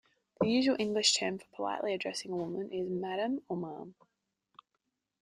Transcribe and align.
The 0.39 0.49
usual 0.49 0.77
English 0.79 1.13
term 1.13 1.37
for 1.37 1.45
politely 1.55 1.93
addressing 1.93 2.31
a 2.31 2.35
woman 2.35 2.71
is 2.71 2.89
"Madam" 2.89 3.43
or 3.47 3.55
"Ma'am". 3.55 3.93